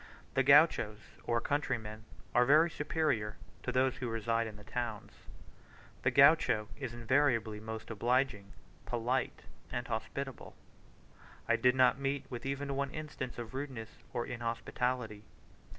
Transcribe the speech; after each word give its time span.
The 0.33 0.41
Gauchos, 0.41 0.97
or 1.25 1.39
countryrmen, 1.39 2.05
are 2.33 2.43
very 2.43 2.71
superior 2.71 3.37
to 3.61 3.71
those 3.71 3.97
who 3.97 4.09
reside 4.09 4.47
in 4.47 4.55
the 4.55 4.63
towns. 4.63 5.11
The 6.01 6.09
Gaucho 6.09 6.69
is 6.75 6.91
invariably 6.95 7.59
most 7.59 7.91
obliging, 7.91 8.51
polite, 8.87 9.43
and 9.71 9.87
hospitable: 9.87 10.55
I 11.47 11.55
did 11.55 11.75
not 11.75 11.99
meet 11.99 12.25
with 12.31 12.47
even 12.47 12.75
one 12.75 12.89
instance 12.89 13.37
of 13.37 13.53
rudeness 13.53 13.99
or 14.11 14.25
inhospitality. 14.25 15.23